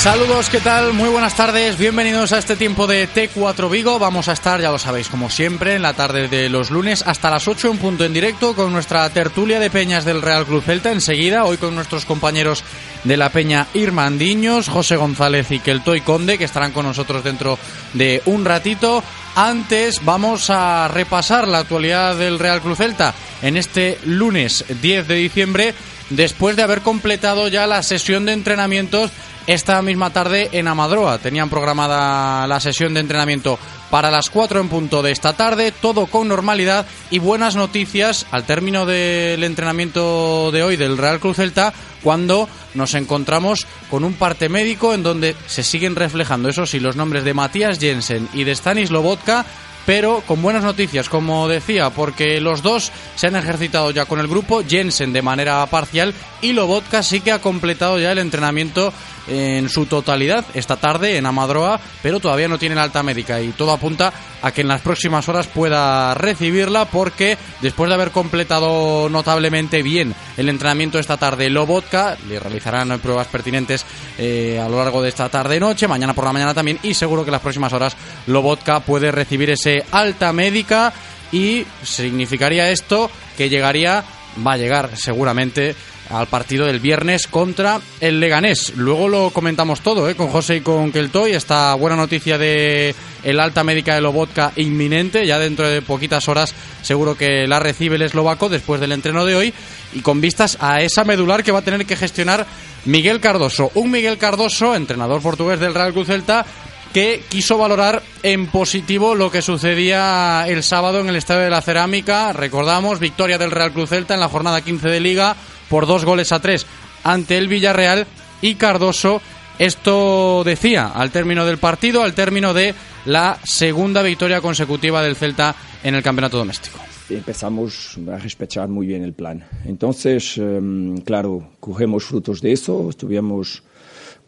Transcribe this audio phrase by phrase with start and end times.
[0.00, 0.94] Saludos, ¿qué tal?
[0.94, 3.98] Muy buenas tardes, bienvenidos a este tiempo de T4 Vigo.
[3.98, 7.28] Vamos a estar, ya lo sabéis, como siempre, en la tarde de los lunes hasta
[7.28, 10.90] las 8 en punto en directo con nuestra tertulia de peñas del Real Club Celta.
[10.90, 12.64] Enseguida, hoy con nuestros compañeros
[13.04, 17.58] de la peña Irmandiños, José González y Keltoy Conde, que estarán con nosotros dentro
[17.92, 19.04] de un ratito.
[19.36, 25.14] Antes vamos a repasar la actualidad del Real Club Celta en este lunes 10 de
[25.16, 25.74] diciembre,
[26.08, 29.10] después de haber completado ya la sesión de entrenamientos
[29.52, 31.18] esta misma tarde en Amadroa.
[31.18, 33.58] Tenían programada la sesión de entrenamiento
[33.90, 38.44] para las 4 en punto de esta tarde, todo con normalidad y buenas noticias al
[38.44, 41.72] término del entrenamiento de hoy del Real Cruz Celta,
[42.04, 46.94] cuando nos encontramos con un parte médico en donde se siguen reflejando, eso sí, los
[46.94, 49.44] nombres de Matías Jensen y de Stanis Lobotka
[49.86, 54.28] pero con buenas noticias, como decía, porque los dos se han ejercitado ya con el
[54.28, 58.92] grupo, Jensen de manera parcial y Lobotka sí que ha completado ya el entrenamiento
[59.28, 63.48] en su totalidad esta tarde en Amadroa, pero todavía no tiene la alta médica y
[63.50, 69.08] todo apunta a que en las próximas horas pueda recibirla porque después de haber completado
[69.08, 73.84] notablemente bien el entrenamiento esta tarde Lobotka, le realizarán pruebas pertinentes
[74.18, 77.28] eh, a lo largo de esta tarde-noche, mañana por la mañana también y seguro que
[77.28, 77.96] en las próximas horas
[78.26, 80.92] Lobotka puede recibir ese alta médica
[81.32, 84.04] y significaría esto que llegaría,
[84.44, 85.74] va a llegar seguramente
[86.10, 88.72] al partido del viernes contra el Leganés.
[88.76, 90.16] Luego lo comentamos todo, ¿eh?
[90.16, 91.32] con José y con Keltoy.
[91.32, 95.24] Esta buena noticia de el alta médica de Lobotka inminente.
[95.26, 96.52] Ya dentro de poquitas horas
[96.82, 99.54] seguro que la recibe el eslovaco después del entreno de hoy.
[99.92, 102.44] Y con vistas a esa medular que va a tener que gestionar
[102.84, 103.70] Miguel Cardoso.
[103.74, 106.44] Un Miguel Cardoso, entrenador portugués del Real Cruz Celta,
[106.92, 111.62] que quiso valorar en positivo lo que sucedía el sábado en el Estadio de la
[111.62, 112.32] Cerámica.
[112.32, 115.36] Recordamos, victoria del Real Cruz Celta en la jornada 15 de Liga
[115.68, 116.66] por dos goles a tres
[117.04, 118.06] ante el Villarreal
[118.42, 119.22] y Cardoso
[119.60, 122.74] esto decía al término del partido, al término de
[123.04, 126.78] la segunda victoria consecutiva del Celta en el campeonato doméstico.
[127.10, 129.44] Empezamos a respetar muy bien el plan.
[129.66, 133.62] Entonces, um, claro, cogemos frutos de eso, estuvimos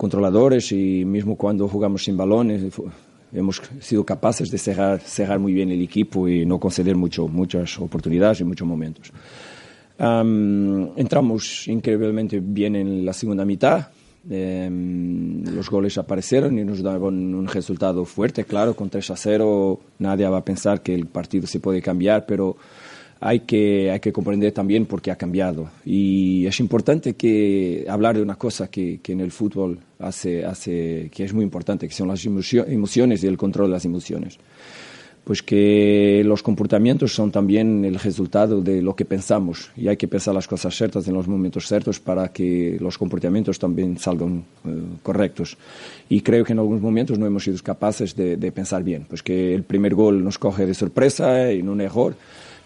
[0.02, 2.60] controladores y mismo cuando jugamos sin balones
[3.32, 7.78] hemos sido capaces de cerrar, cerrar muy bien el equipo y no conceder mucho, muchas
[7.78, 9.12] oportunidades y muchos momentos.
[10.00, 13.90] Um, entramos increíblemente bien en la segunda mitad.
[14.28, 19.80] Um, los goles aparecieron y nos daban un resultado fuerte, claro, con 3 a 0
[20.00, 22.56] nadie va a pensar que el partido se puede cambiar, pero
[23.24, 25.70] hay que, hay que comprender también por qué ha cambiado.
[25.84, 31.08] Y es importante que hablar de una cosa que, que en el fútbol hace, hace,
[31.14, 34.38] que es muy importante, que son las emociones y el control de las emociones
[35.24, 40.08] pues que los comportamientos son también el resultado de lo que pensamos y hay que
[40.08, 44.98] pensar las cosas ciertas en los momentos ciertos para que los comportamientos también salgan uh,
[45.00, 45.56] correctos.
[46.08, 49.22] Y creo que en algunos momentos no hemos sido capaces de, de, pensar bien, pues
[49.22, 52.16] que el primer gol nos coge de sorpresa en un error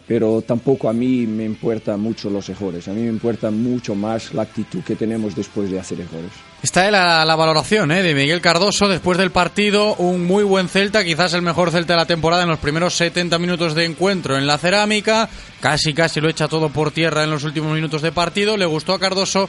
[0.07, 4.33] pero tampoco a mí me importan mucho los errores, a mí me importa mucho más
[4.35, 6.31] la actitud que tenemos después de hacer errores.
[6.63, 8.03] Está la, la valoración ¿eh?
[8.03, 11.99] de Miguel Cardoso después del partido, un muy buen Celta, quizás el mejor Celta de
[11.99, 15.29] la temporada en los primeros 70 minutos de encuentro en la cerámica,
[15.61, 18.95] casi casi lo echa todo por tierra en los últimos minutos de partido, le gustó
[18.95, 19.49] a Cardoso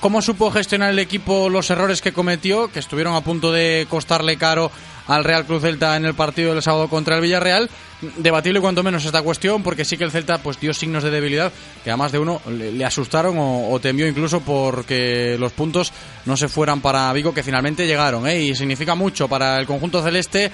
[0.00, 4.36] cómo supo gestionar el equipo los errores que cometió, que estuvieron a punto de costarle
[4.36, 4.70] caro
[5.06, 7.68] al Real Cruz Celta en el partido del sábado contra el Villarreal
[8.16, 11.52] debatible cuanto menos esta cuestión, porque sí que el Celta pues dio signos de debilidad
[11.84, 15.92] que a más de uno le, asustaron o, temió incluso porque los puntos
[16.26, 18.40] no se fueran para Vigo, que finalmente llegaron, ¿eh?
[18.40, 20.50] y significa mucho para el conjunto celeste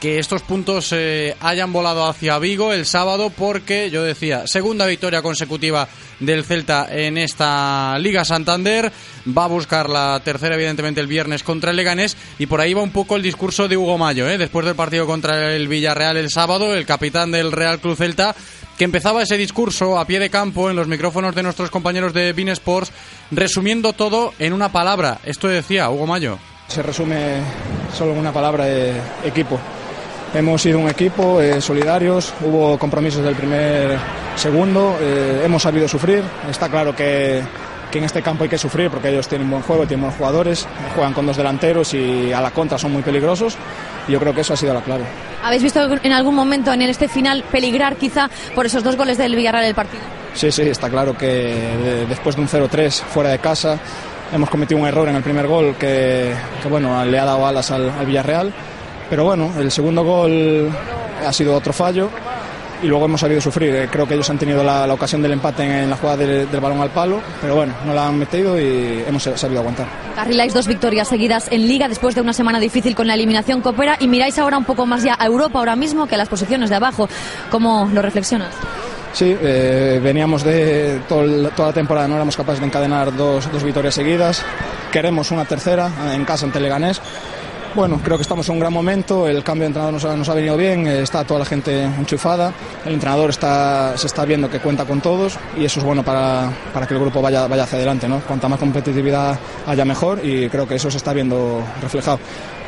[0.00, 5.22] que estos puntos eh, hayan volado hacia Vigo el sábado, porque yo decía, segunda victoria
[5.22, 5.88] consecutiva
[6.20, 8.92] del Celta en esta Liga Santander,
[9.36, 12.82] va a buscar la tercera evidentemente el viernes contra el Leganés, y por ahí va
[12.82, 14.38] un poco el discurso de Hugo Mayo, ¿eh?
[14.38, 18.34] después del partido contra el Villarreal el sábado, el capitán del Real Cruz Celta,
[18.76, 22.32] que empezaba ese discurso a pie de campo en los micrófonos de nuestros compañeros de
[22.32, 22.92] Bean Sports,
[23.30, 25.18] resumiendo todo en una palabra.
[25.24, 26.38] Esto decía Hugo Mayo.
[26.68, 27.40] Se resume
[27.96, 28.94] solo en una palabra, de
[29.24, 29.58] equipo.
[30.34, 33.98] Hemos sido un equipo eh, solidarios, hubo compromisos del primer
[34.34, 36.22] segundo, eh, hemos sabido sufrir.
[36.48, 37.42] Está claro que,
[37.92, 40.66] que, en este campo hay que sufrir porque ellos tienen buen juego, tienen buenos jugadores,
[40.94, 43.56] juegan con dos delanteros y a la contra son muy peligrosos.
[44.08, 45.04] Y yo creo que eso ha sido la clave.
[45.44, 49.36] ¿Habéis visto en algún momento en este final peligrar quizá por esos dos goles del
[49.36, 50.02] Villarreal el partido?
[50.34, 53.78] Sí, sí, está claro que después de un 0-3 fuera de casa
[54.32, 57.70] hemos cometido un error en el primer gol que, que bueno, le ha dado alas
[57.70, 58.52] al, al Villarreal
[59.12, 60.70] pero bueno, el segundo gol
[61.26, 62.08] ha sido otro fallo
[62.82, 63.74] y luego hemos sabido sufrir.
[63.74, 66.80] Eh, creo que ellos han tenido la, ocasión del empate en, la jugada del, balón
[66.80, 69.86] al palo, pero bueno, no la han metido y hemos sabido aguantar.
[70.14, 73.96] Carriláis dos victorias seguidas en Liga después de una semana difícil con la eliminación Copera
[74.00, 76.70] y miráis ahora un poco más ya a Europa ahora mismo que a las posiciones
[76.70, 77.08] de abajo.
[77.50, 78.54] ¿Cómo lo reflexionas?
[79.12, 81.26] Sí, eh, veníamos de toda
[81.68, 84.42] la temporada, no éramos capaces de encadenar dos, dos victorias seguidas.
[84.90, 87.00] Queremos una tercera en casa ante Leganés
[87.74, 90.56] bueno, creo que estamos en un gran momento, el cambio de entrenador nos ha, venido
[90.56, 92.52] bien, eh, está toda la gente enchufada,
[92.84, 96.50] el entrenador está, se está viendo que cuenta con todos y eso es bueno para,
[96.72, 98.08] para que el grupo vaya, vaya hacia adelante.
[98.26, 102.18] Cuanta más competitividad haya mejor y creo que eso se está viendo reflejado.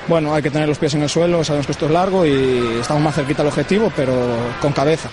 [0.06, 2.78] Bueno, hay que tener los pies en el suelo, sabemos que esto es largo y
[2.80, 4.14] estamos más cerquita del objetivo, pero
[4.60, 5.08] con cabeza.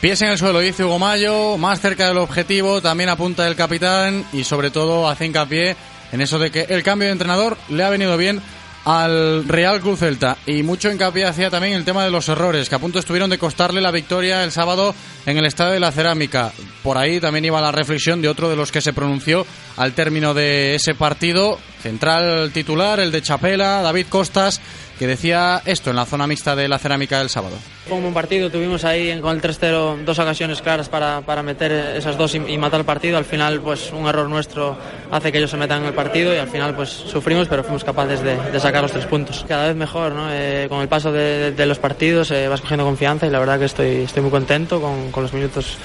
[0.00, 4.24] Pies en el suelo, dice Hugo Mayo, más cerca del objetivo, también apunta el capitán
[4.32, 5.76] y sobre todo hace hincapié
[6.10, 8.42] en eso de que el cambio de entrenador le ha venido bien
[8.84, 12.74] al Real Cruz Celta y mucho hincapié hacía también el tema de los errores que
[12.74, 14.94] a punto estuvieron de costarle la victoria el sábado
[15.26, 16.52] en el Estadio de la Cerámica.
[16.82, 19.46] Por ahí también iba la reflexión de otro de los que se pronunció
[19.76, 24.60] al término de ese partido, central titular, el de Chapela, David Costas,
[25.02, 27.56] que decía esto en la zona mixta de la cerámica del sábado.
[27.88, 31.72] Fue un buen partido, tuvimos ahí con el 3-0 dos ocasiones claras para, para meter
[31.72, 33.18] esas dos y, matar el partido.
[33.18, 34.78] Al final, pues un error nuestro
[35.10, 37.82] hace que ellos se metan en el partido y al final, pues sufrimos, pero fuimos
[37.82, 39.44] capaces de, sacar los tres puntos.
[39.48, 40.28] Cada vez mejor, ¿no?
[40.30, 43.64] Eh, con el paso de, los partidos eh, vas cogiendo confianza y la verdad que
[43.64, 45.78] estoy, estoy muy contento con, con los minutos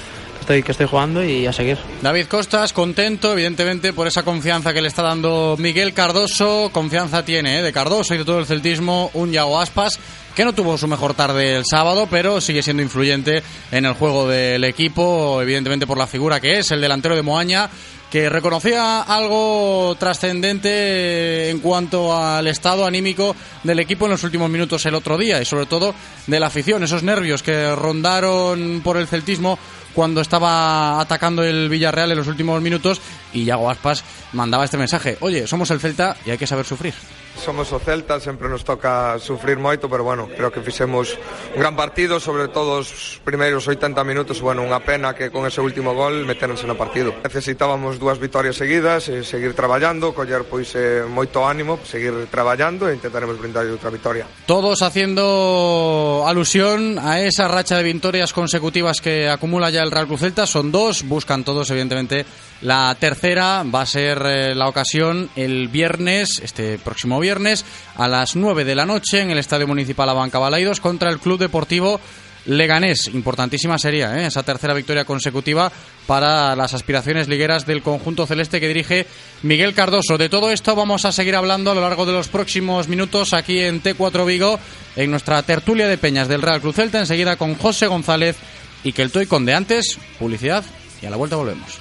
[0.48, 1.76] que estoy jugando y a seguir.
[2.00, 6.70] David Costas, contento, evidentemente, por esa confianza que le está dando Miguel Cardoso.
[6.72, 7.62] Confianza tiene ¿eh?
[7.62, 10.00] de Cardoso y de todo el celtismo un Yago Aspas,
[10.34, 14.26] que no tuvo su mejor tarde el sábado, pero sigue siendo influyente en el juego
[14.26, 17.68] del equipo, evidentemente por la figura que es, el delantero de Moaña
[18.10, 24.86] que reconocía algo trascendente en cuanto al estado anímico del equipo en los últimos minutos
[24.86, 25.94] el otro día y sobre todo
[26.26, 29.58] de la afición, esos nervios que rondaron por el celtismo
[29.94, 33.00] cuando estaba atacando el Villarreal en los últimos minutos
[33.32, 36.94] y Yago Aspas mandaba este mensaje, oye, somos el Celta y hay que saber sufrir.
[37.38, 41.14] Somos o Celta, sempre nos toca sufrir moito, pero bueno, creo que fixemos
[41.54, 45.62] un gran partido, sobre todo os primeiros 80 minutos, bueno, unha pena que con ese
[45.62, 47.14] último gol meteronse no partido.
[47.22, 52.98] Necesitábamos dúas vitorias seguidas, e seguir traballando, coller pois eh, moito ánimo, seguir traballando e
[52.98, 54.26] intentaremos brindar outra victoria.
[54.50, 60.20] Todos haciendo alusión a esa racha de victorias consecutivas que acumula ya el Real Cruz
[60.20, 62.26] Celta, son dos, buscan todos evidentemente
[62.62, 67.62] la tercera, va a ser eh, la ocasión el viernes, este próximo viernes viernes
[67.96, 71.38] a las 9 de la noche en el Estadio Municipal Abanca Balaidos contra el Club
[71.38, 72.00] Deportivo
[72.46, 73.08] Leganés.
[73.08, 74.28] Importantísima sería ¿eh?
[74.28, 75.70] esa tercera victoria consecutiva
[76.06, 79.06] para las aspiraciones ligueras del conjunto celeste que dirige
[79.42, 80.16] Miguel Cardoso.
[80.16, 83.60] De todo esto vamos a seguir hablando a lo largo de los próximos minutos aquí
[83.60, 84.58] en T4 Vigo,
[84.96, 88.36] en nuestra tertulia de peñas del Real Cruz Celta, enseguida con José González
[88.82, 90.64] y que el Toy Conde antes, publicidad
[91.02, 91.78] y a la vuelta volvemos.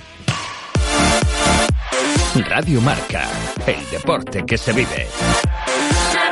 [2.49, 3.27] Radio Marca,
[3.65, 5.07] el deporte que se vive.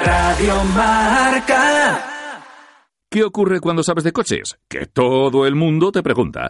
[0.03, 2.11] Radio Marca.
[3.09, 4.57] ¿Qué ocurre cuando sabes de coches?
[4.67, 6.49] Que todo el mundo te pregunta.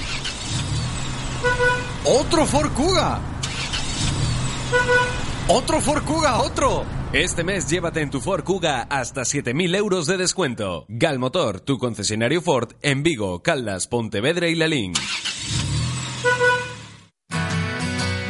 [2.05, 3.19] ¡Otro Forcuga!
[5.49, 6.39] ¡Otro Forcuga!
[6.39, 6.85] ¡Otro!
[7.11, 10.85] Este mes llévate en tu Ford Kuga hasta 7.000 euros de descuento.
[10.87, 14.93] Galmotor, tu concesionario Ford en Vigo, Caldas, Pontevedra y Lalín.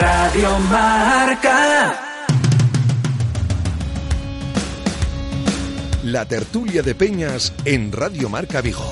[0.00, 1.94] Radio Marca.
[6.04, 8.84] La tertulia de Peñas en Radio Marca Vigo.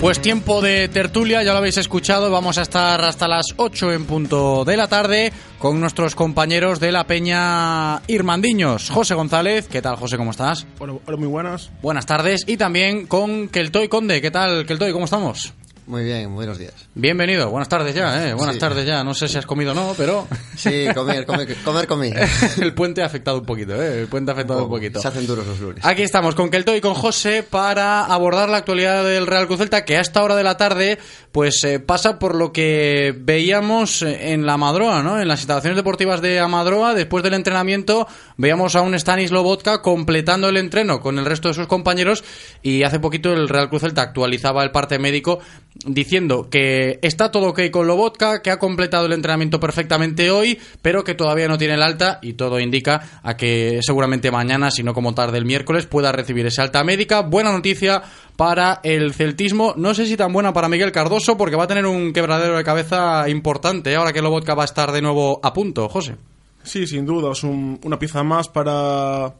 [0.00, 4.04] Pues tiempo de tertulia, ya lo habéis escuchado, vamos a estar hasta las 8 en
[4.04, 8.90] punto de la tarde con nuestros compañeros de la Peña Irmandiños.
[8.90, 10.16] José González, ¿qué tal José?
[10.16, 10.66] ¿Cómo estás?
[10.80, 11.70] Hola, hola, muy buenas.
[11.80, 12.42] Buenas tardes.
[12.46, 14.92] Y también con Keltoy Conde, ¿qué tal Keltoy?
[14.92, 15.54] ¿Cómo estamos?
[15.86, 16.74] Muy bien, buenos días.
[16.96, 18.34] Bienvenido, buenas tardes ya, ¿eh?
[18.34, 18.60] Buenas Sí.
[18.60, 19.04] tardes ya.
[19.04, 20.26] No sé si has comido o no, pero...
[20.56, 22.10] Sí, comer, comer, comer comí.
[22.60, 24.00] El puente ha afectado un poquito, ¿eh?
[24.00, 25.00] El puente ha afectado un poquito.
[25.00, 25.84] Se hacen duros los lunes.
[25.84, 29.84] Aquí estamos con Kelto y con José para abordar la actualidad del Real Cruz Celta
[29.84, 30.98] que a esta hora de la tarde
[31.36, 35.20] pues eh, pasa por lo que veíamos en la Amadroa, ¿no?
[35.20, 40.48] En las instalaciones deportivas de Amadroa, después del entrenamiento, veíamos a un Stanis Lobotka completando
[40.48, 42.24] el entreno con el resto de sus compañeros
[42.62, 45.40] y hace poquito el Real Cruz Celta actualizaba el parte médico
[45.84, 51.04] diciendo que está todo ok con Lobotka, que ha completado el entrenamiento perfectamente hoy, pero
[51.04, 54.94] que todavía no tiene el alta y todo indica a que seguramente mañana, si no
[54.94, 57.20] como tarde el miércoles, pueda recibir esa alta médica.
[57.20, 58.02] Buena noticia
[58.36, 61.86] para el celtismo, no sé si tan buena para Miguel Cardoso, porque va a tener
[61.86, 65.88] un quebradero de cabeza importante ahora que Lobotka va a estar de nuevo a punto,
[65.88, 66.16] José.
[66.62, 69.34] Sí, sin duda, es un- una pieza más para,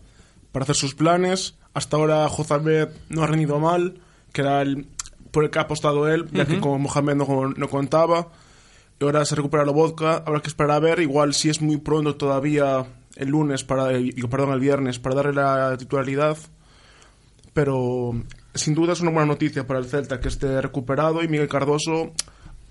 [0.53, 1.57] para hacer sus planes.
[1.75, 4.01] Hasta ahora Jozabed no ha rendido mal,
[4.33, 4.87] que era el
[5.31, 8.29] por el que ha apostado él, ya que con Mohamed no, no contaba.
[8.99, 11.77] Y ahora se recupera la vodka, habrá que esperar a ver, igual si es muy
[11.77, 12.87] pronto todavía
[13.17, 16.39] el lunes, para y- perdón, el viernes, para darle la titularidad.
[17.53, 18.15] Pero
[18.57, 22.13] sin duda es una buena noticia para el Celta que esté recuperado y Miguel Cardoso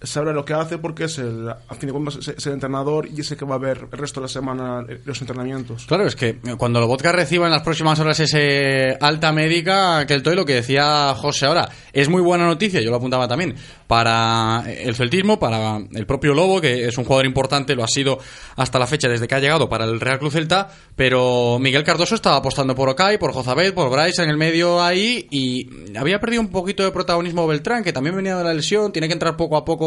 [0.01, 3.07] sabrá lo que hace porque es el, a fin de cuentas es es el entrenador
[3.07, 5.85] y ese que va a ver el resto de la semana eh, los entrenamientos.
[5.85, 10.23] Claro, es que cuando Lobotka reciba en las próximas horas ese alta médica, que el
[10.23, 13.55] Toy, lo que decía José ahora, es muy buena noticia, yo lo apuntaba también,
[13.87, 18.19] para el celtismo, para el propio Lobo, que es un jugador importante, lo ha sido
[18.55, 22.15] hasta la fecha desde que ha llegado para el Real Cruz Celta, pero Miguel Cardoso
[22.15, 26.41] estaba apostando por Okai, por Jozabed, por Bryce en el medio ahí, y había perdido
[26.41, 29.57] un poquito de protagonismo Beltrán, que también venía de la lesión, tiene que entrar poco
[29.57, 29.84] a poco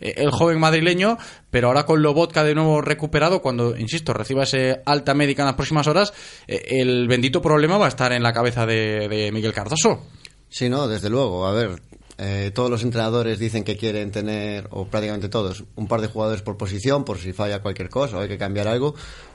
[0.00, 1.18] eh, el joven madrileño,
[1.50, 5.56] pero ahora con Lobotka de nuevo recuperado, cuando, insisto, reciba ese alta médica en las
[5.56, 6.12] próximas horas,
[6.46, 10.06] eh, el bendito problema va a estar en la cabeza de, Miguel Cardoso.
[10.48, 11.46] Sí, no, desde luego.
[11.46, 11.80] A ver,
[12.18, 16.42] eh, todos los entrenadores dicen que quieren tener, o prácticamente todos, un par de jugadores
[16.42, 18.94] por posición, por si falla cualquier cosa o hay que cambiar algo.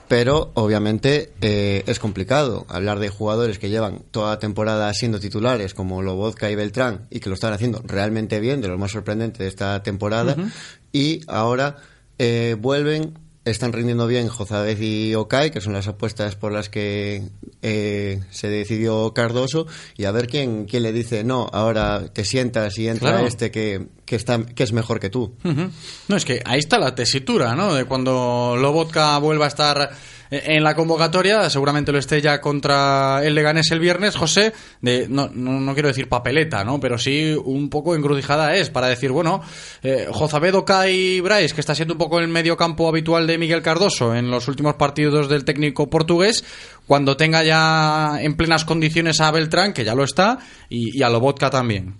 [0.10, 5.76] Pero obviamente eh, es complicado hablar de jugadores que llevan toda la temporada siendo titulares,
[5.76, 9.44] como Lobotka y Beltrán, y que lo están haciendo realmente bien, de lo más sorprendente
[9.44, 10.36] de esta temporada,
[10.92, 11.78] y ahora
[12.18, 13.20] eh, vuelven,
[13.52, 17.24] están rindiendo bien Jozabez y Okai, que son las apuestas por las que
[17.62, 22.78] eh, se decidió Cardoso, y a ver quién, quién le dice, no, ahora te sientas
[22.78, 23.28] y entra Claro.
[23.28, 25.34] este que, que, está, que es mejor que tú.
[26.08, 27.74] No, es que ahí está la tesitura, ¿no?
[27.74, 29.92] De cuando Lobotka vuelva a estar
[30.32, 35.30] en la convocatoria, seguramente lo esté ya contra el Leganés el viernes, José, de, no,
[35.34, 36.80] no, no quiero decir papeleta, ¿no?
[36.80, 39.42] Pero sí un poco encrucijada es para decir, bueno,
[39.82, 43.38] eh, Jozabed, Okai y Bryce, que está siendo un poco el medio campo habitual de
[43.38, 46.44] Miguel Cardoso en los últimos partidos del técnico portugués,
[46.86, 51.10] cuando tenga ya en plenas condiciones a Beltrán, que ya lo está, y, y a
[51.10, 51.96] Lobotka también.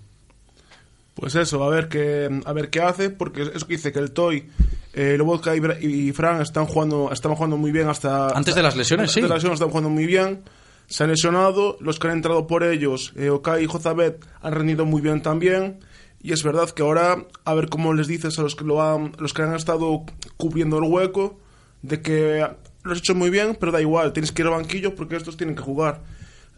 [1.14, 4.12] Pues eso, a ver qué, a ver qué hace, porque eso que dice que el
[4.12, 4.48] Toy
[4.92, 8.28] Eh, Lobotka y, y Fran están jugando, estaban jugando muy bien hasta...
[8.28, 9.20] Antes de las lesiones, antes sí.
[9.20, 10.42] de las lesiones están jugando muy bien.
[10.88, 14.84] Se han lesionado, los que han entrado por ellos, eh, Okai y Jozabet, han rendido
[14.84, 15.78] muy bien también.
[16.22, 19.12] Y es verdad que ahora, a ver cómo les dices a los que, lo han,
[19.18, 20.04] los que han estado
[20.36, 21.38] cubriendo el hueco,
[21.82, 22.44] de que
[22.82, 25.36] lo has hecho muy bien, pero da igual, tienes que ir al banquillo porque estos
[25.36, 26.02] tienen que jugar.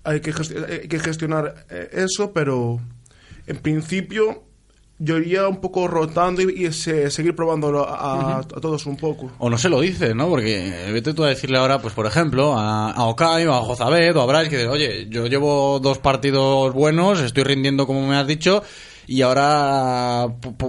[0.04, 2.80] Hay que, gesti- hay que gestionar eh, eso, pero
[3.46, 4.42] en principio
[5.04, 8.96] yo iría un poco rotando y, y se- seguir probándolo a, a- a todos un
[8.96, 9.30] poco.
[9.38, 10.28] O no se lo dices, ¿no?
[10.28, 14.16] Porque vete tú a decirle ahora, pues por ejemplo, a, a Okai o a Jozabed
[14.16, 18.16] o a Bryce que dices, oye, yo llevo dos partidos buenos, estoy rindiendo como me
[18.16, 18.62] has dicho,
[19.06, 20.26] y ahora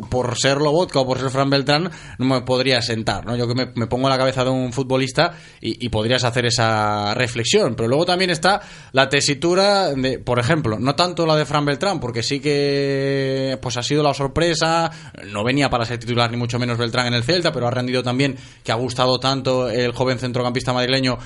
[0.10, 3.36] por ser Lobotka o por ser Fran Beltrán no me podría sentar, ¿no?
[3.36, 6.46] Yo que me, me pongo en la cabeza de un futbolista y, y podrías hacer
[6.46, 8.62] esa reflexión, pero luego también está
[8.92, 13.78] la tesitura de, por ejemplo, no tanto la de Fran Beltrán, porque sí que pues
[13.78, 14.92] ha sido la sorpresa,
[15.32, 18.04] no venía para ser titular ni mucho menos Beltrán en el Celta, pero ha rendido
[18.04, 21.18] también que ha gustado tanto el joven centrocampista madrileño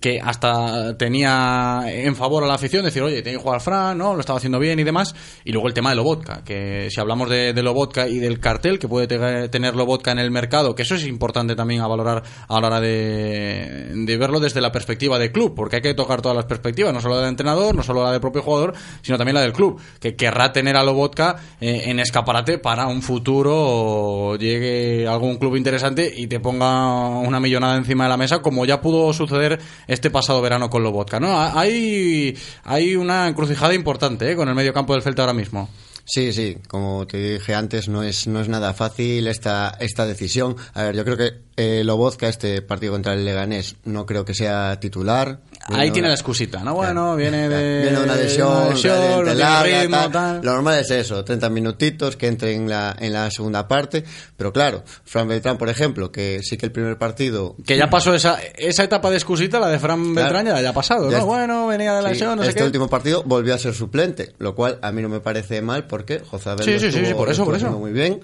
[0.00, 4.14] que hasta tenía en favor a la afición decir, oye, tiene que jugar Fran, ¿no?
[4.14, 5.14] Lo estaba haciendo bien y demás.
[5.44, 8.78] Y luego el tema de Lobotka, que si hablamos de, de Lobotka y del cartel
[8.78, 12.22] que puede te- tener Lobotka en el mercado, que eso es importante también a valorar
[12.48, 16.36] a la hora de, verlo desde la perspectiva de club, porque hay que tocar todas
[16.36, 19.34] las perspectivas, no solo la del entrenador, no solo la del propio jugador, sino también
[19.36, 24.36] la del club, que querrá tener a Lobotka eh, en escaparate para un futuro o
[24.36, 28.80] llegue algún club interesante y te ponga una millonada encima de la mesa, como ya
[28.80, 31.40] pudo suceder este pasado verano con Lobotka, ¿no?
[31.40, 34.36] Hay, hay una encrucijada importante ¿eh?
[34.36, 35.68] con el medio campo del Celta ahora mismo.
[36.10, 40.56] Sí, sí, como te dije antes, no es, no es nada fácil esta, esta decisión.
[40.72, 41.84] A ver, yo creo que eh,
[42.22, 45.40] este partido contra el Leganés, no creo que sea titular.
[45.72, 46.74] Ahí tiene la excusita, ¿no?
[46.74, 47.82] Bueno, viene de...
[47.82, 50.12] Viene una lesión, tiene larga, ritmo, tal.
[50.12, 50.40] tal.
[50.42, 54.04] Lo normal es eso, 30 minutitos, que entre en la, en la segunda parte.
[54.36, 57.56] Pero claro, Fran Beltrán, por ejemplo, que sí que el primer partido...
[57.66, 60.74] Que ya pasó esa, esa etapa de excusita, la de Fran Beltrán, ya, ya ha
[60.74, 61.26] pasado, ¿no?
[61.26, 64.34] Bueno, venía de la Sí, lesión, no sé este último partido volvió a ser suplente,
[64.38, 67.28] lo cual a mí no me parece mal porque Sí, lo sí, sí, sí, por
[67.28, 68.20] eso, por muy bien.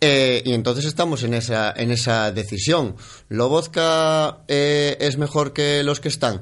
[0.00, 2.94] Eh, y entonces estamos en esa, en esa decisión.
[3.28, 6.40] ¿Lobozka eh, es mejor que los que están?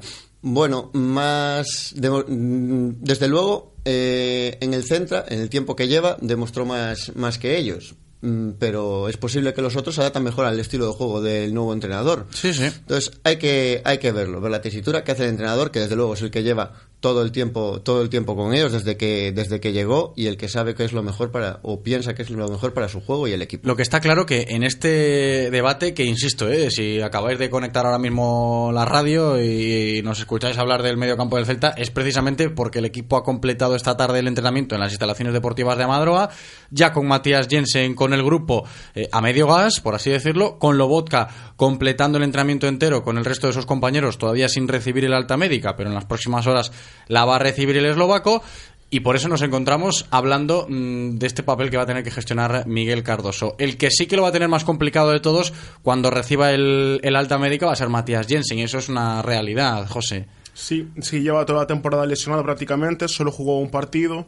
[0.49, 1.91] Bueno, más.
[1.95, 7.11] de- mm, desde luego, eh, en el Centra, en el tiempo que lleva, demostró más,
[7.15, 7.95] más que ellos.
[8.21, 11.53] Mm, Pero es posible que los otros se adaptan mejor al estilo de juego del
[11.53, 12.25] nuevo entrenador.
[12.33, 12.63] Sí, sí.
[12.63, 15.95] Entonces hay que, hay que verlo, ver la tesitura que hace el entrenador, que desde
[15.95, 19.31] luego es el que lleva todo el tiempo, todo el tiempo con ellos desde que,
[19.31, 22.23] desde que llegó y el que sabe que es lo mejor para, o piensa que
[22.23, 23.67] es lo mejor para su juego y el equipo.
[23.67, 26.71] Lo que está claro que en este debate, que insisto, ¿eh?
[26.71, 31.35] si acabáis de conectar ahora mismo la radio y nos escucháis hablar del medio campo
[31.35, 34.91] del Celta, es precisamente porque el equipo ha completado esta tarde el entrenamiento en las
[34.91, 36.29] instalaciones deportivas de Amadroa,
[36.71, 40.77] ya con Matías Jensen con el grupo eh, a medio gas, por así decirlo, con
[40.79, 45.13] Lobotka completando el entrenamiento entero con el resto de sus compañeros, todavía sin recibir el
[45.13, 46.71] alta médica, pero en las próximas horas
[47.07, 48.41] la va a recibir el eslovaco.
[48.89, 52.11] Y por eso nos encontramos hablando mm, de este papel que va a tener que
[52.11, 53.55] gestionar Miguel Cardoso.
[53.59, 55.51] El que sí que lo va a tener más complicado de todos
[55.83, 58.59] cuando reciba el, el alta médica va a ser Matías Jensen.
[58.59, 60.27] Y eso es una realidad, José.
[60.53, 64.25] Sí, sí, lleva toda la temporada lesionado prácticamente, solo jugó un partido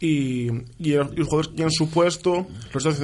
[0.00, 2.46] y, y el- los jugadores su puesto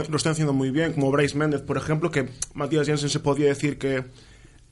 [0.09, 3.47] lo están haciendo muy bien, como Bryce Méndez, por ejemplo, que Matías Jensen se podía
[3.47, 4.05] decir que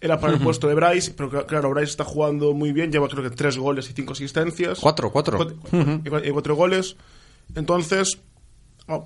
[0.00, 3.22] era para el puesto de Bryce, pero claro, Bryce está jugando muy bien, lleva creo
[3.22, 4.78] que tres goles y cinco asistencias.
[4.80, 5.36] Cuatro, cuatro.
[5.38, 6.96] Cuatro, y cua- y cuatro goles.
[7.54, 8.18] Entonces,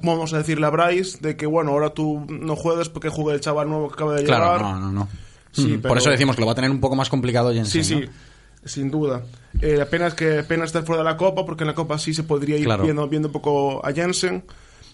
[0.02, 3.40] vamos a decirle a Bryce de que, bueno, ahora tú no juegues porque juega el
[3.40, 4.38] chaval nuevo que acaba de llegar.
[4.58, 5.08] Claro, no, no, no.
[5.52, 7.84] Sí, pero- Por eso decimos que lo va a tener un poco más complicado Jensen.
[7.84, 8.68] Sí, sí, ¿no?
[8.68, 9.22] sin duda.
[9.62, 12.24] Eh, apenas que apenas está fuera de la Copa, porque en la Copa sí se
[12.24, 12.82] podría ir Claro.
[12.84, 14.44] viendo, viendo un poco a Jensen.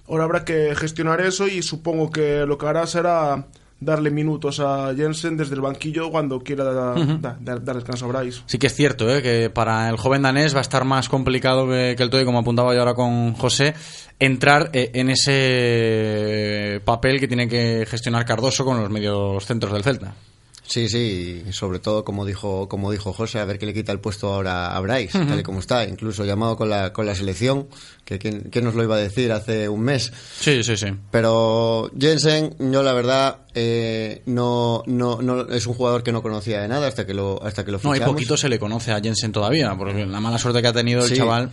[0.09, 4.95] Ahora habrá que gestionar eso y supongo que lo que hará será darle minutos a
[4.97, 8.41] Jensen desde el banquillo cuando quiera da- dar, descanso a Bryce.
[8.47, 9.23] Sí que es cierto, ¿eh?
[9.23, 12.39] que para el joven danés va a estar más complicado que, que el Toy, como
[12.39, 13.75] apuntaba yo ahora con José,
[14.19, 19.83] entrar eh, en ese papel que tiene que gestionar Cardoso con los medios centros del
[19.83, 20.15] Celta.
[20.66, 23.92] Sí, sí, y sobre todo como dijo, como dijo José, a ver qué le quita
[23.92, 27.14] el puesto ahora a Bryce, tal y como está, incluso llamado con la, con la
[27.14, 27.68] selección,
[28.05, 30.12] que quién, quién nos lo iba a decir hace un mes.
[30.40, 30.87] Sí, sí, sí.
[31.12, 36.61] Pero Jensen, yo la verdad, eh, no, no, no, es un jugador que no conocía
[36.61, 38.14] de nada hasta que lo, hasta que lo No, hay fichamos.
[38.14, 41.09] poquito se le conoce a Jensen todavía, porque la mala suerte que ha tenido el
[41.09, 41.16] Sí.
[41.16, 41.50] chaval.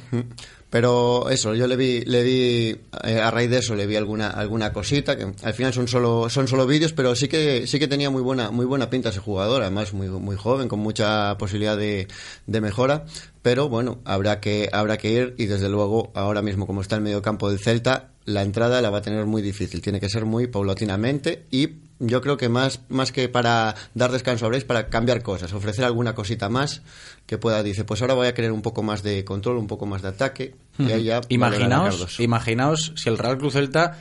[0.73, 4.31] Pero eso, yo le vi, le vi eh, a raíz de eso le vi alguna,
[4.31, 7.87] alguna cosita que al final son solo, son solo vídeos, pero sí que, sí que
[7.87, 11.77] tenía muy buena, muy buena pinta ese jugador, además muy, muy joven, con mucha posibilidad
[11.77, 12.07] de,
[12.47, 13.05] de mejora.
[13.43, 17.03] Pero bueno, habrá que, habrá que ir y desde luego ahora mismo como está el
[17.03, 19.79] medio campo del Celta, la entrada la va a tener muy difícil.
[19.79, 24.45] Tiene que ser muy paulatinamente y yo creo que más, más que para dar descanso
[24.45, 26.81] a para cambiar cosas, ofrecer alguna cosita más
[27.25, 29.85] que pueda, dice, pues ahora voy a querer un poco más de control, un poco
[29.85, 33.97] más de ataque, y ahí ya Imaginaos, imaginaos si el Real Cruz Celta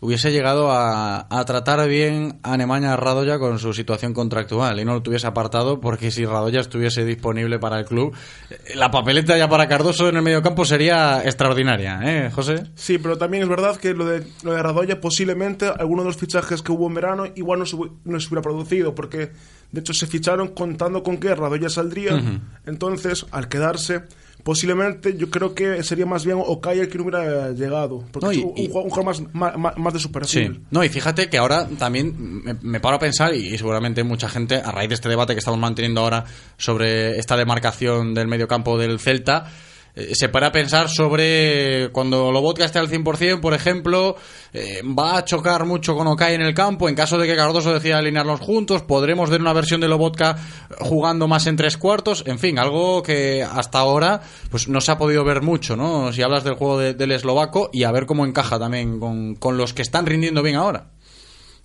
[0.00, 4.94] hubiese llegado a, a tratar bien a Nemanja Radoya con su situación contractual y no
[4.94, 8.14] lo tuviese apartado porque si Radoya estuviese disponible para el club,
[8.50, 12.64] eh, la papeleta ya para Cardoso en el mediocampo sería extraordinaria, ¿eh, José?
[12.74, 16.16] Sí, pero también es verdad que lo de, lo de Radoya posiblemente alguno de los
[16.16, 19.32] fichajes que hubo en verano igual no se, no se hubiera producido porque
[19.72, 22.20] de hecho se ficharon contando con que Radoya saldría,
[22.66, 24.02] entonces al quedarse
[24.46, 28.32] posiblemente yo creo que sería más bien Okai el que no hubiera llegado, porque No,
[28.32, 30.54] y- es un, jugador- un jugador más, más, de su perfil.
[30.54, 30.60] Sí.
[30.70, 34.54] No, y fíjate que ahora también me, me paro a pensar, y, seguramente mucha gente,
[34.54, 36.24] a raíz de este debate que estamos manteniendo ahora
[36.58, 39.50] sobre esta demarcación del mediocampo del Celta,
[39.96, 44.14] eh, se para a pensar sobre cuando Lobotka esté al 100%, por ejemplo,
[44.52, 46.88] eh, va a chocar mucho con Okai en el campo.
[46.88, 50.36] En caso de que Cardoso decida alinearlos juntos, podremos ver una versión de Lobotka
[50.78, 52.22] jugando más en tres cuartos.
[52.26, 56.12] En fin, algo que hasta ahora pues no se ha podido ver mucho, ¿no?
[56.12, 59.56] Si hablas del juego de- del eslovaco y a ver cómo encaja también con, con
[59.56, 60.90] los que están rindiendo bien ahora.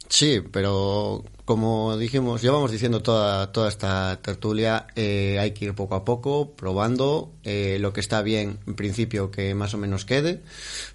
[0.10, 5.96] Sí, pero como dijimos, llevamos diciendo toda, toda esta tertulia, eh, hay que ir poco
[5.96, 10.42] a poco, probando eh, lo que está bien, en principio que más o menos quede,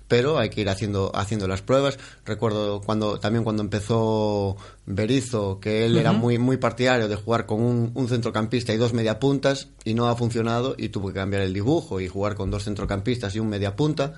[0.09, 1.98] pero hay que ir haciendo, haciendo las pruebas.
[2.24, 4.56] Recuerdo cuando también cuando empezó
[4.87, 8.92] Berizzo, que él era muy, muy partidario de jugar con un, un centrocampista y dos
[8.92, 12.64] mediapuntas, y no ha funcionado, y tuvo que cambiar el dibujo y jugar con dos
[12.64, 14.14] centrocampistas y un mediapunta.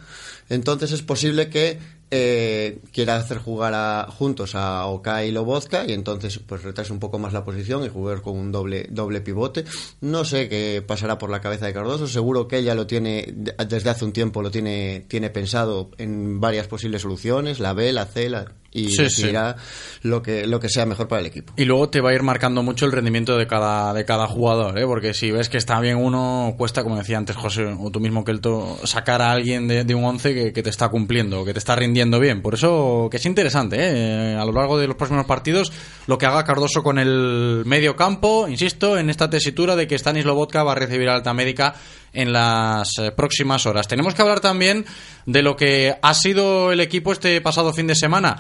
[0.51, 1.79] Entonces es posible que
[2.11, 6.99] eh, quiera hacer jugar a- juntos a Oka y Lobozka y entonces pues retrase un
[6.99, 9.65] poco más la posición y jugar con un doble doble pivote.
[10.01, 13.55] No sé qué pasará por la cabeza de Cardoso, seguro que ella lo tiene de-
[13.67, 18.05] desde hace un tiempo lo tiene tiene pensado en varias posibles soluciones, la B, la
[18.07, 18.53] C, la
[18.85, 19.57] y Sí, decidirá
[20.03, 21.53] lo que lo que sea mejor para el equipo.
[21.57, 24.79] Y luego te va a ir marcando mucho el rendimiento de cada, de cada jugador,
[24.79, 24.87] ¿eh?
[24.87, 28.25] porque si ves que está bien uno, cuesta, como decía antes José, o tú mismo,
[28.25, 31.59] Kelto, sacar a alguien de, de un 11 que, que te está cumpliendo, que te
[31.59, 32.43] está rindiendo bien.
[32.43, 34.35] Por eso que es interesante, ¿eh?
[34.35, 35.73] a lo largo de los próximos partidos,
[36.07, 40.25] lo que haga Cardoso con el medio campo, insisto, en esta tesitura de que Stanis
[40.25, 41.75] Lobotka va a recibir alta médica
[42.13, 43.89] en las eh, próximas horas.
[43.89, 44.85] Tenemos que hablar también
[45.27, 48.39] de lo que ha sido el equipo este pasado fin de semana.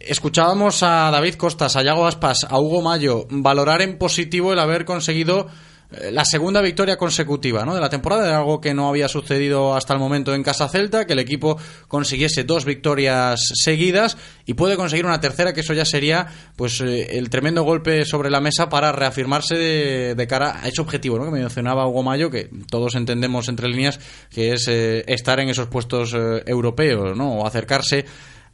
[0.00, 4.84] Escuchábamos a David Costas, a Yago Aspas, a Hugo Mayo valorar en positivo el haber
[4.84, 5.48] conseguido
[5.92, 9.92] eh, la segunda victoria consecutiva de la temporada, era algo que no había sucedido hasta
[9.92, 14.16] el momento en Casa Celta, que el equipo consiguiese dos victorias seguidas
[14.46, 18.30] y puede conseguir una tercera, que eso ya sería pues eh, el tremendo golpe sobre
[18.30, 21.24] la mesa para reafirmarse de, cara a ese objetivo ¿no?
[21.24, 23.98] que mencionaba Hugo Mayo, que todos entendemos entre líneas
[24.30, 26.14] que es eh, estar en esos puestos
[26.46, 27.34] europeos ¿no?
[27.34, 28.06] o acercarse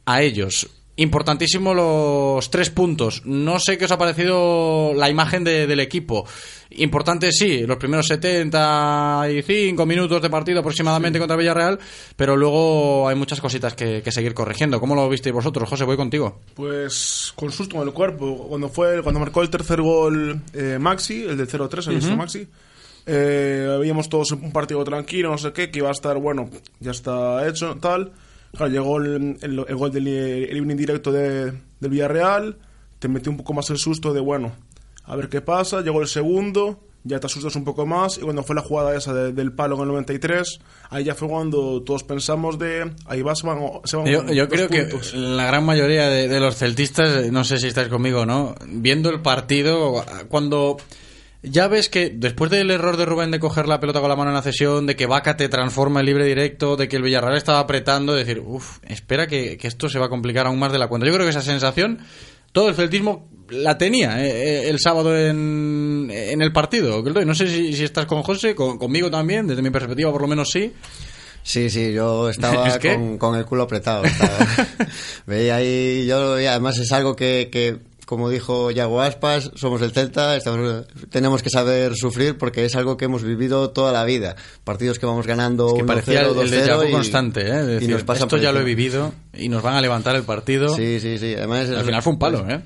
[0.05, 0.67] a ellos.
[1.01, 3.21] Importantísimo los tres puntos.
[3.25, 6.25] No sé qué os ha parecido la imagen de- del equipo.
[6.71, 11.79] Importante sí, los primeros 75 minutos de partido aproximadamente contra Villarreal,
[12.15, 14.79] pero luego hay muchas cositas que, que seguir corrigiendo.
[14.79, 15.69] ¿Cómo lo visteis vosotros?
[15.69, 16.39] José, voy contigo.
[16.53, 18.47] Pues con susto en el cuerpo.
[18.49, 22.47] Cuando fue cuando marcó el tercer gol eh, Maxi, el del 0-3, el de Maxi,
[23.05, 26.91] eh, veíamos todos un partido tranquilo, no sé qué, que iba a estar, bueno, ya
[26.91, 28.11] está hecho, tal.
[28.55, 32.57] Claro, llegó el, el- el gol del el evening directo de, del Villarreal,
[32.99, 34.51] te metió un poco más el susto de, bueno,
[35.05, 35.81] a ver qué pasa.
[35.81, 38.17] Llegó el segundo, ya te asustas un poco más.
[38.17, 40.59] Y cuando fue la jugada esa de- del palo en el 93,
[40.89, 44.49] ahí ya fue cuando todos pensamos de, ahí va, se van, se van Yo, yo
[44.49, 48.25] creo que la gran mayoría de, de los celtistas, no sé si estáis conmigo o
[48.25, 50.77] no, viendo el partido, cuando
[51.41, 54.29] ya ves que después del error de Rubén de coger la pelota con la mano
[54.31, 57.37] en la cesión, de que Vaca te transforma en libre directo, de que el Villarreal
[57.37, 60.71] estaba apretando, de decir, uff, espera que, que esto se va a complicar aún más
[60.71, 61.07] de la cuenta.
[61.07, 61.99] Yo creo que esa sensación,
[62.51, 64.29] todo el celtismo la tenía eh,
[64.65, 67.01] eh, el sábado en, en el partido.
[67.01, 70.27] No sé si, si estás con José, con- conmigo también, desde mi perspectiva por lo
[70.27, 70.73] menos sí.
[71.41, 72.93] Sí, sí, yo estaba ¿Es que?
[72.95, 74.03] con, con el culo apretado.
[74.03, 74.45] estaba.
[75.25, 77.77] Veía ahí, yo, y además es algo que, que,
[78.09, 82.97] como dijo Yago Aspas, somos el Celta, estamos, tenemos que saber sufrir porque es algo
[82.97, 84.35] que hemos vivido toda la vida.
[84.63, 87.61] Partidos que vamos ganando que 1-0, parecía el, el déjà vu 2-0 y- constante, ¿eh?
[87.63, 90.75] Y decir, nos esto ya lo he vivido y nos van a levantar el partido.
[90.75, 91.35] Sí, sí, sí.
[91.35, 92.59] Además, Al final fue un palo, ¿eh?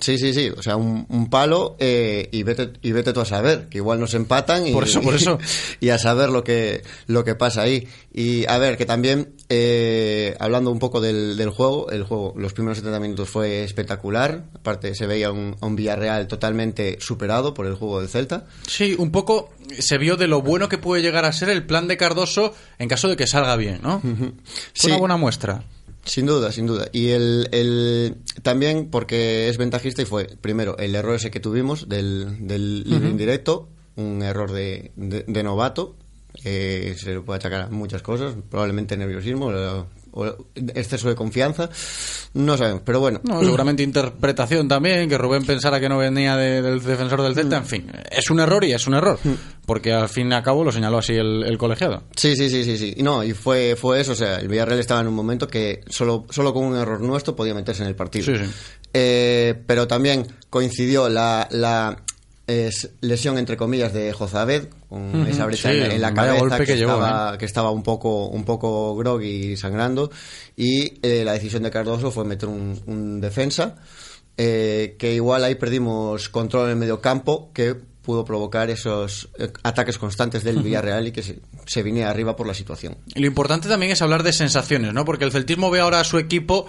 [0.00, 0.50] Sí, sí, sí.
[0.56, 4.00] O sea, un, un palo eh, y vete y vete tú a saber que igual
[4.00, 5.38] nos empatan y Por eso, por eso.
[5.80, 7.86] y a saber lo que lo que pasa ahí.
[8.12, 12.52] Y a ver que también eh, hablando un poco del, del juego, el juego los
[12.54, 14.44] primeros 70 minutos fue espectacular.
[14.54, 18.46] Aparte se veía un, un Villarreal totalmente superado por el juego del Celta.
[18.66, 21.88] Sí, un poco se vio de lo bueno que puede llegar a ser el plan
[21.88, 24.00] de Cardoso en caso de que salga bien, ¿no?
[24.00, 24.32] Fue
[24.72, 24.86] Sí.
[24.88, 25.62] una buena muestra.
[26.06, 26.88] Sin duda, sin duda.
[26.92, 31.88] Y el, el, también porque es ventajista y fue, primero, el error ese que tuvimos
[31.88, 35.96] del, del libre indirecto, un error de, de, de novato,
[36.44, 39.50] eh, se le puede achacar a muchas cosas, probablemente nerviosismo
[40.16, 41.68] o exceso de confianza,
[42.34, 43.20] no sabemos, pero bueno.
[43.22, 47.58] No, seguramente interpretación también, que Rubén pensara que no venía de- del defensor del Celta,
[47.58, 49.18] en fin, es un error y es un error,
[49.66, 52.04] porque al fin y al cabo lo señaló así el, el colegiado.
[52.16, 52.94] Sí, sí, sí, sí, sí.
[52.96, 55.82] Y No, y fue, fue eso, o sea, el Villarreal estaba en un momento que
[55.88, 58.24] solo, solo con un error nuestro podía meterse en el partido.
[58.24, 58.50] Sí, sí.
[58.94, 62.02] Eh, pero también coincidió la, la
[62.46, 66.58] es, lesión, entre comillas, de Jozabed, con esa brecha sí, en, en la cabeza golpe
[66.58, 67.38] que, que llevó, estaba, ¿eh?
[67.38, 70.10] que estaba un poco, un poco groggy y sangrando.
[70.56, 73.76] Y eh, la decisión de Cardoso fue meter un, un defensa,
[74.36, 77.74] eh, que igual ahí perdimos control en el medio campo, que
[78.06, 80.62] pudo provocar esos eh, ataques constantes del.
[80.62, 82.96] Villarreal y que se, se viniera arriba por la situación.
[83.14, 85.04] Y lo importante también es hablar de sensaciones, ¿no?
[85.04, 86.66] Porque el celtismo ve ahora a su equipo,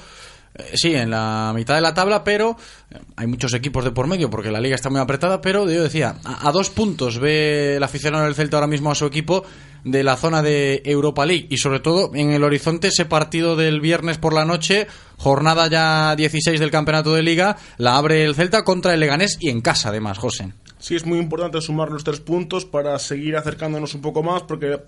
[0.74, 2.58] sí, en la mitad de la tabla, pero
[2.92, 5.84] eh, hay muchos equipos de por medio porque la liga está muy apretada, pero yo
[5.84, 9.46] decía, a dos puntos ve el aficionado del Celta ahora mismo a su equipo
[9.84, 13.80] de la zona de Europa League y sobre todo en el horizonte ese partido del
[13.80, 18.64] viernes por la noche, jornada ya 16 del campeonato de liga, la abre el Celta
[18.64, 20.54] contra el Leganés y en casa además, José.
[20.80, 24.82] Sí, es muy importante sumar los tres puntos para seguir acercándonos un poco más, porque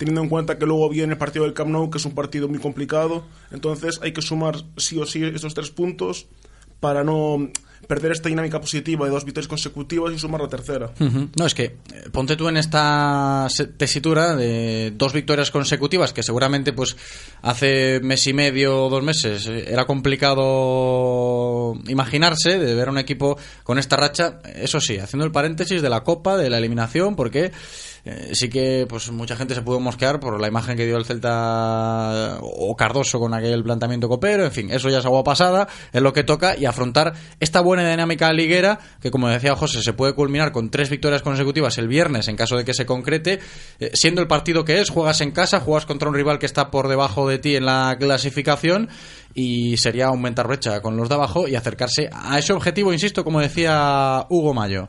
[0.00, 2.48] teniendo en cuenta que luego viene el partido del Camp Nou, que es un partido
[2.48, 6.26] muy complicado, entonces hay que sumar sí o sí estos tres puntos
[6.80, 7.50] para no
[7.86, 10.90] perder esta dinámica positiva de dos victorias consecutivas y sumar la tercera.
[11.36, 11.78] No, es que eh,
[12.12, 16.96] ponte tú en esta tesitura de dos victorias consecutivas que seguramente pues
[17.42, 22.98] hace mes y medio o dos meses eh, era complicado imaginarse de ver a un
[22.98, 27.16] equipo con esta racha, eso sí, haciendo el paréntesis de la Copa, de la eliminación,
[27.16, 27.52] porque
[28.04, 31.04] eh, sí que pues mucha gente se pudo mosquear por la imagen que dio el
[31.04, 36.00] Celta o Cardoso con aquel planteamiento copero, en fin, eso ya es agua pasada, es
[36.00, 40.52] lo que toca y afrontar esta dinámica liguera que como decía José se puede culminar
[40.52, 43.40] con tres victorias consecutivas el viernes en caso de que se concrete,
[43.78, 46.70] eh, siendo el partido que es, juegas en casa, juegas contra un rival que está
[46.70, 48.88] por debajo de ti en la clasificación
[49.34, 53.40] y sería aumentar brecha con los de abajo y acercarse a ese objetivo, insisto, como
[53.40, 54.88] decía Hugo Mayo.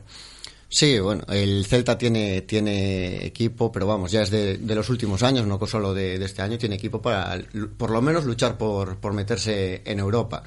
[0.74, 5.22] Sí, bueno, el Celta tiene, tiene equipo, pero vamos, ya es de, de los últimos
[5.22, 7.38] años, no solo de, de este año, tiene equipo para
[7.76, 10.42] por lo menos luchar por, por meterse en Europa.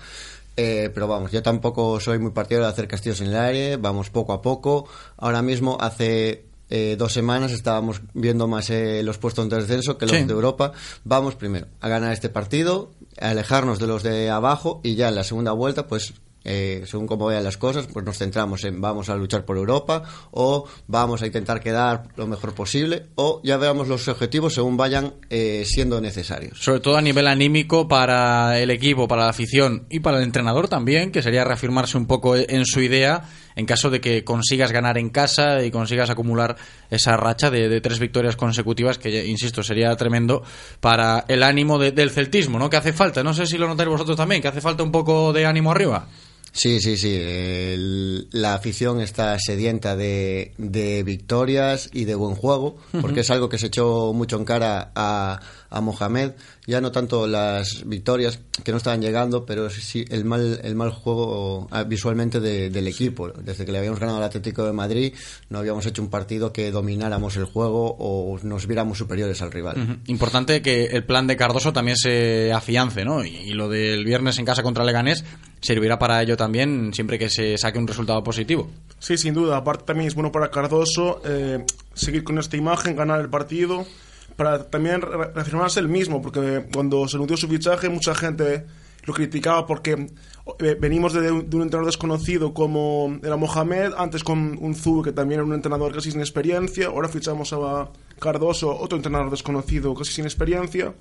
[0.57, 4.09] Eh, pero vamos, yo tampoco soy muy partidario de hacer castillos en el aire, vamos
[4.09, 4.87] poco a poco.
[5.17, 10.05] Ahora mismo, hace eh, dos semanas estábamos viendo más eh, los puestos de descenso que
[10.05, 10.23] los Sí.
[10.23, 10.71] de Europa.
[11.03, 15.15] Vamos primero a ganar este partido, a alejarnos de los de abajo y ya en
[15.15, 16.13] la segunda vuelta, pues
[16.45, 20.03] eh, según cómo vayan las cosas, pues nos centramos en vamos a luchar por Europa
[20.31, 25.15] o vamos a intentar quedar lo mejor posible o ya veamos los objetivos según vayan
[25.29, 26.59] eh, siendo necesarios.
[26.61, 30.67] Sobre todo a nivel anímico para el equipo, para la afición y para el entrenador
[30.67, 33.23] también, que sería reafirmarse un poco en su idea
[33.57, 36.57] en caso de que consigas ganar en casa y consigas acumular
[36.89, 40.43] esa racha de, tres victorias consecutivas, que, insisto, sería tremendo
[40.81, 42.69] para el ánimo de- del celtismo, ¿no?
[42.69, 45.31] Que hace falta, no sé si lo notáis vosotros también, que hace falta un poco
[45.31, 46.05] de ánimo arriba.
[46.57, 47.13] Sí, sí, sí.
[47.19, 53.49] el- la afición está sedienta de, de victorias y de buen juego, porque es algo
[53.49, 55.39] que se echó mucho en cara a,
[55.69, 56.31] a Mohamed.
[56.67, 60.89] Ya no tanto las victorias que no estaban llegando, pero sí el mal, el mal
[60.91, 63.27] juego ah, visualmente de- del equipo.
[63.29, 65.13] Desde que le habíamos ganado al Atlético de Madrid,
[65.49, 69.99] no habíamos hecho un partido que domináramos el juego o nos viéramos superiores al rival.
[70.07, 73.23] Importante que el plan de Cardoso también se afiance, ¿no?
[73.25, 75.23] Y, y lo del viernes en casa contra Leganés
[75.65, 78.69] servirá para ello también siempre que se saque un resultado positivo.
[78.99, 79.57] Sí, sin duda.
[79.57, 83.85] Aparte también es bueno para Cardoso eh, seguir con esta imagen, ganar el partido,
[84.35, 88.65] para también re- reafirmarse el mismo, porque cuando se anunció su fichaje mucha gente
[89.05, 90.07] lo criticaba porque
[90.59, 95.39] eh, venimos de, un entrenador desconocido como era Mohamed, antes con un Zú que también
[95.39, 100.25] era un entrenador casi sin experiencia, ahora fichamos a Cardoso, otro entrenador desconocido casi sin
[100.25, 100.93] experiencia.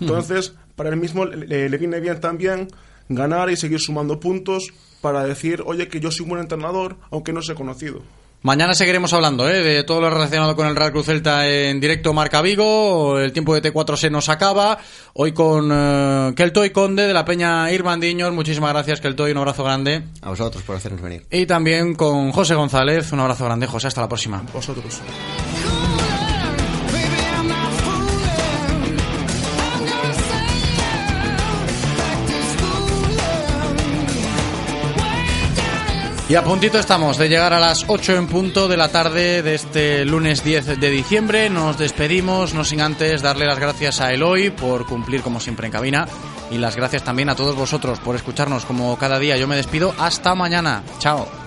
[0.00, 2.68] Entonces, para él mismo le, le viene bien también
[3.08, 7.32] ganar y seguir sumando puntos para decir, oye, que yo soy un buen entrenador, aunque
[7.32, 8.02] no sea conocido.
[8.42, 9.60] Mañana seguiremos hablando ¿eh?
[9.60, 13.18] de todo lo relacionado con el Real Cruz Celta en directo Marca Vigo.
[13.18, 14.78] El tiempo de T4 se nos acaba.
[15.14, 18.32] Hoy con eh, Keltoy Conde de la Peña Irmandiños.
[18.32, 19.32] Muchísimas gracias, Keltoy.
[19.32, 20.04] Un abrazo grande.
[20.22, 21.26] A vosotros por hacernos venir.
[21.28, 23.10] Y también con José González.
[23.12, 23.88] Un abrazo grande, José.
[23.88, 24.44] Hasta la próxima.
[24.52, 25.00] Vosotros.
[36.28, 39.54] Y a puntito estamos de llegar a las 8 en punto de la tarde de
[39.54, 41.48] este lunes 10 de diciembre.
[41.50, 45.72] Nos despedimos, no sin antes darle las gracias a Eloy por cumplir como siempre en
[45.72, 46.08] cabina
[46.50, 49.36] y las gracias también a todos vosotros por escucharnos como cada día.
[49.36, 50.82] Yo me despido hasta mañana.
[50.98, 51.45] Chao.